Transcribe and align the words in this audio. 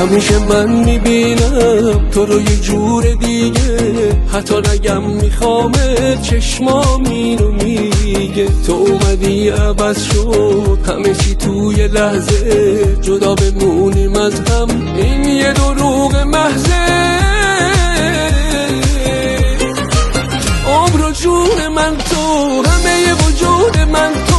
همیشه 0.00 0.38
من 0.38 0.84
می‌بینم 0.84 2.08
تو 2.10 2.26
رو 2.26 2.40
یه 2.40 2.56
جور 2.56 3.14
دیگه. 3.14 3.76
حتی 4.32 4.54
نگم 4.56 5.02
میخوامه 5.02 6.18
چشمام 6.22 7.04
اینو 7.04 7.48
میگه. 7.52 8.48
تو 8.66 8.72
اومدی 8.72 9.48
عوض 9.48 10.02
شد 10.02 10.78
همه 10.88 11.14
چی 11.14 11.34
توی 11.34 11.88
لحظه. 11.88 12.96
جدا 13.02 13.34
بمونیم 13.34 14.16
از 14.16 14.40
هم 14.40 14.68
این 14.96 15.24
یه 15.24 15.52
دروغ 15.52 16.16
محضه. 16.16 16.80
عمر 20.68 21.04
و 21.04 21.10
جون 21.12 21.68
من 21.74 21.96
تو 22.10 22.62
همه 22.70 23.14
وجود 23.14 23.78
من 23.92 24.12
تو 24.28 24.29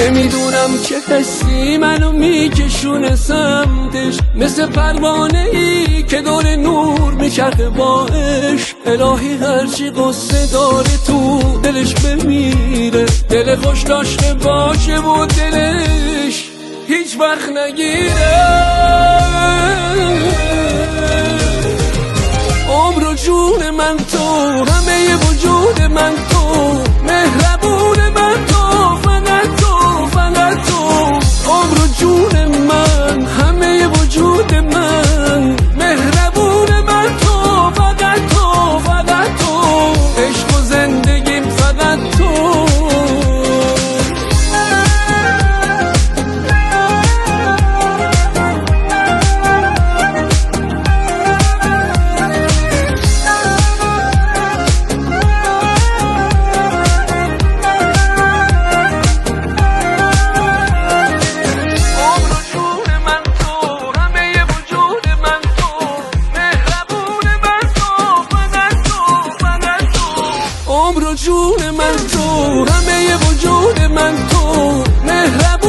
نمی‌دونم 0.00 0.70
چه 0.82 1.14
حسی 1.14 1.78
منو 1.78 2.12
میکشونه 2.12 3.16
سمتش. 3.16 4.18
مثل 4.36 4.66
پروانه 4.66 5.48
ای 5.52 6.02
که 6.02 6.20
دور 6.20 6.56
نور 6.56 7.12
میچرخه 7.12 7.68
باش 7.68 8.74
الهی 8.86 9.36
هرچی 9.36 9.90
قصه 9.90 10.46
داره 10.52 10.96
تو 11.06 11.40
دلش 11.62 11.94
بمیره. 11.94 13.06
دل 13.28 13.56
خوش 13.56 13.82
داشته 13.82 14.34
باشه 14.34 14.98
و 14.98 15.26
دلش 15.26 16.50
هیچ 16.88 17.16
وقت 17.20 17.48
نگیره. 17.48 18.40
عمر 22.70 23.04
و 23.06 23.14
جون 23.14 23.70
من 23.70 23.96
تو 23.96 24.48
همه 24.64 25.16
وجود 25.16 25.82
من 25.82 26.12
تو. 26.30 26.89
عمر 70.90 71.04
و 71.04 71.14
جون 71.14 71.70
من 71.70 71.96
تو 72.12 72.64
همه 72.64 73.16
وجود 73.16 73.80
من 73.80 74.28
تو. 74.30 74.84
مهربون 75.06 75.59